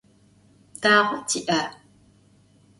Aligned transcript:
Dağe 0.81 1.17
ti'a? 1.29 1.59